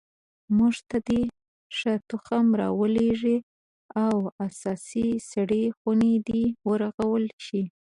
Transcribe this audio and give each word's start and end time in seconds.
موږ 0.57 0.75
ته 0.89 0.97
دې 1.07 1.21
ښه 1.77 1.93
تخم 2.09 2.45
را 2.59 2.69
ولیږي 2.79 3.37
او 4.05 4.15
اساسي 4.47 5.07
سړې 5.31 5.63
خونې 5.79 6.13
دې 6.27 6.43
ورغول 6.69 7.25
شي 7.45 7.63